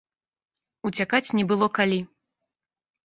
[0.89, 1.99] Уцякаць не было калі.